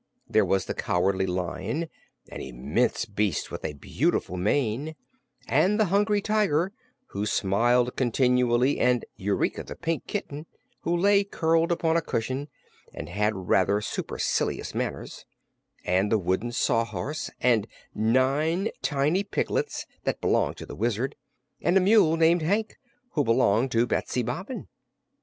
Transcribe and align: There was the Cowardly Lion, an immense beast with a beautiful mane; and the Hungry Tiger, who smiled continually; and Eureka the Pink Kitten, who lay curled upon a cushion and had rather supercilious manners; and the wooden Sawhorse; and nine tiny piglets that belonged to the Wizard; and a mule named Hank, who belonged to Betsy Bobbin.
There 0.27 0.43
was 0.45 0.65
the 0.65 0.73
Cowardly 0.73 1.27
Lion, 1.27 1.87
an 2.31 2.41
immense 2.41 3.05
beast 3.05 3.51
with 3.51 3.63
a 3.63 3.73
beautiful 3.73 4.35
mane; 4.35 4.95
and 5.47 5.79
the 5.79 5.85
Hungry 5.93 6.21
Tiger, 6.21 6.71
who 7.09 7.27
smiled 7.27 7.95
continually; 7.95 8.79
and 8.79 9.05
Eureka 9.15 9.61
the 9.61 9.75
Pink 9.75 10.07
Kitten, 10.07 10.47
who 10.79 10.97
lay 10.97 11.23
curled 11.23 11.71
upon 11.71 11.97
a 11.97 12.01
cushion 12.01 12.47
and 12.91 13.09
had 13.09 13.35
rather 13.47 13.79
supercilious 13.79 14.73
manners; 14.73 15.23
and 15.85 16.11
the 16.11 16.17
wooden 16.17 16.51
Sawhorse; 16.51 17.29
and 17.39 17.67
nine 17.93 18.69
tiny 18.81 19.23
piglets 19.23 19.85
that 20.05 20.19
belonged 20.19 20.57
to 20.57 20.65
the 20.65 20.75
Wizard; 20.75 21.15
and 21.61 21.77
a 21.77 21.79
mule 21.79 22.17
named 22.17 22.41
Hank, 22.41 22.79
who 23.11 23.23
belonged 23.23 23.71
to 23.73 23.85
Betsy 23.85 24.23
Bobbin. 24.23 24.67